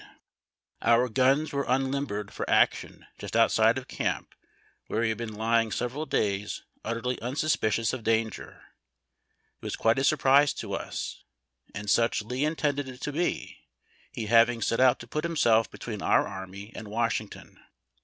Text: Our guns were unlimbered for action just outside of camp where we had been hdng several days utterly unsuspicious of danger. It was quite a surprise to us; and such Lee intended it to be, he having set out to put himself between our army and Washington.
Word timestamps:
Our 0.81 1.09
guns 1.09 1.53
were 1.53 1.67
unlimbered 1.67 2.33
for 2.33 2.49
action 2.49 3.05
just 3.19 3.35
outside 3.35 3.77
of 3.77 3.87
camp 3.87 4.33
where 4.87 5.01
we 5.01 5.09
had 5.09 5.17
been 5.19 5.35
hdng 5.35 5.71
several 5.71 6.07
days 6.07 6.63
utterly 6.83 7.21
unsuspicious 7.21 7.93
of 7.93 8.03
danger. 8.03 8.63
It 9.61 9.65
was 9.65 9.75
quite 9.75 9.99
a 9.99 10.03
surprise 10.03 10.53
to 10.55 10.73
us; 10.73 11.23
and 11.75 11.87
such 11.87 12.23
Lee 12.23 12.45
intended 12.45 12.89
it 12.89 12.99
to 13.01 13.11
be, 13.11 13.59
he 14.11 14.25
having 14.25 14.63
set 14.63 14.79
out 14.79 14.97
to 15.01 15.07
put 15.07 15.23
himself 15.23 15.69
between 15.69 16.01
our 16.01 16.27
army 16.27 16.71
and 16.75 16.87
Washington. 16.87 17.59